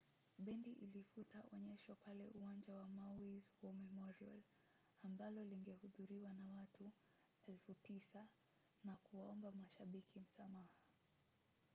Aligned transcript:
bendi 0.45 0.69
ilifuta 0.71 1.39
onyesho 1.55 1.93
pale 2.05 2.23
uwanja 2.37 2.73
wa 2.79 2.87
maui’s 2.95 3.47
war 3.63 3.75
memorial 3.85 4.39
ambalo 5.07 5.39
lingehudhuriwa 5.49 6.31
na 6.33 6.45
watu 6.57 6.87
9,000 7.47 8.25
na 8.83 8.95
kuwaomba 9.03 9.51
mashabiki 9.51 10.19
msamaha 10.19 10.77